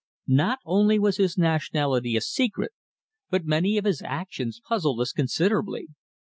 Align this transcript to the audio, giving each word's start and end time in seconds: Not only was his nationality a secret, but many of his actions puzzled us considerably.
Not 0.25 0.57
only 0.65 0.97
was 0.97 1.17
his 1.17 1.37
nationality 1.37 2.15
a 2.17 2.21
secret, 2.21 2.71
but 3.29 3.45
many 3.45 3.77
of 3.77 3.85
his 3.85 4.01
actions 4.01 4.59
puzzled 4.67 4.99
us 4.99 5.11
considerably. 5.11 5.89